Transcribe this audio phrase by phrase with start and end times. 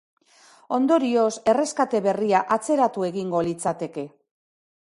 [0.77, 4.07] Ondorioz, erreskate berria atzeratu egingo litzateke.